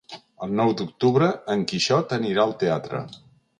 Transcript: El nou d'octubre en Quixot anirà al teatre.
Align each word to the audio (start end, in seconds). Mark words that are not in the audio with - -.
El 0.45 0.55
nou 0.59 0.73
d'octubre 0.79 1.27
en 1.57 1.67
Quixot 1.73 2.17
anirà 2.19 2.49
al 2.49 2.57
teatre. 2.65 3.07